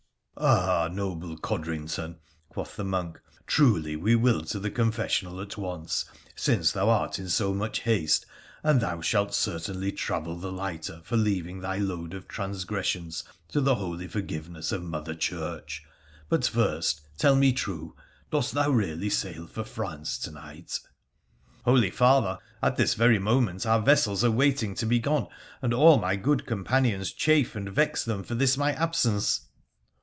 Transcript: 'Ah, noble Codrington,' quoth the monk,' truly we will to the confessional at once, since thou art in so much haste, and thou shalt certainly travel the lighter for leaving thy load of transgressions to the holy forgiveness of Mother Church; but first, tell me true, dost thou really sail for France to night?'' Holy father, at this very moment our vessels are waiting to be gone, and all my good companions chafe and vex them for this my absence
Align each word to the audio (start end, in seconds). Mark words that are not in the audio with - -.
'Ah, 0.51 0.89
noble 0.91 1.37
Codrington,' 1.37 2.17
quoth 2.49 2.75
the 2.75 2.83
monk,' 2.85 3.21
truly 3.55 3.95
we 3.95 4.15
will 4.15 4.41
to 4.45 4.59
the 4.59 4.71
confessional 4.71 5.39
at 5.39 5.55
once, 5.55 6.05
since 6.35 6.71
thou 6.71 6.89
art 6.89 7.19
in 7.19 7.29
so 7.29 7.53
much 7.53 7.81
haste, 7.81 8.25
and 8.63 8.81
thou 8.81 9.01
shalt 9.01 9.35
certainly 9.35 9.91
travel 9.91 10.35
the 10.35 10.51
lighter 10.51 10.99
for 11.03 11.15
leaving 11.15 11.59
thy 11.59 11.77
load 11.77 12.15
of 12.15 12.27
transgressions 12.27 13.23
to 13.49 13.61
the 13.61 13.75
holy 13.75 14.07
forgiveness 14.07 14.71
of 14.71 14.81
Mother 14.81 15.13
Church; 15.13 15.83
but 16.27 16.47
first, 16.47 17.01
tell 17.19 17.35
me 17.35 17.53
true, 17.53 17.95
dost 18.31 18.55
thou 18.55 18.71
really 18.71 19.11
sail 19.11 19.45
for 19.45 19.63
France 19.63 20.17
to 20.19 20.31
night?'' 20.31 20.79
Holy 21.65 21.91
father, 21.91 22.39
at 22.63 22.77
this 22.77 22.95
very 22.95 23.19
moment 23.19 23.63
our 23.67 23.81
vessels 23.81 24.23
are 24.23 24.31
waiting 24.31 24.73
to 24.73 24.87
be 24.87 24.97
gone, 24.97 25.27
and 25.61 25.71
all 25.71 25.99
my 25.99 26.15
good 26.15 26.47
companions 26.47 27.11
chafe 27.11 27.55
and 27.55 27.69
vex 27.69 28.03
them 28.03 28.23
for 28.23 28.33
this 28.33 28.57
my 28.57 28.71
absence 28.73 29.41